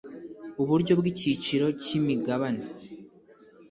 [0.61, 2.63] uburyo bw icyiciro cy imigabane